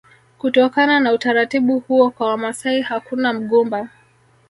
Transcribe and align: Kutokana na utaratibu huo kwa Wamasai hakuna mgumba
Kutokana 0.37 0.99
na 0.99 1.13
utaratibu 1.13 1.79
huo 1.79 2.09
kwa 2.11 2.27
Wamasai 2.27 2.81
hakuna 2.81 3.33
mgumba 3.33 3.89